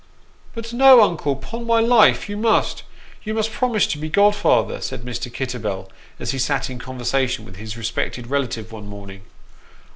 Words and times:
"No, 0.73 0.97
but 0.97 1.03
uncle, 1.03 1.35
'pon 1.35 1.67
my 1.67 1.79
life 1.79 2.27
you 2.27 2.35
must 2.35 2.81
you 3.21 3.35
must 3.35 3.51
promise 3.51 3.85
to 3.85 3.99
be 3.99 4.09
godfather," 4.09 4.81
said 4.81 5.03
Mr. 5.03 5.31
Kitterbell, 5.31 5.91
as 6.19 6.31
he 6.31 6.39
sat 6.39 6.71
in 6.71 6.79
conversation 6.79 7.45
with 7.45 7.57
his 7.57 7.77
respected 7.77 8.25
relative 8.25 8.71
one 8.71 8.87
morning. 8.87 9.21